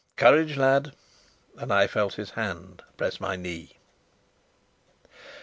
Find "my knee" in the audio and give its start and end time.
3.21-3.77